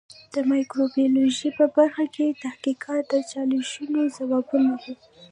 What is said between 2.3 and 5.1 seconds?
تحقیقات د چالشونو ځوابونه دي.